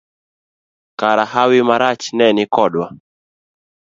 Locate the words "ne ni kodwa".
2.17-2.85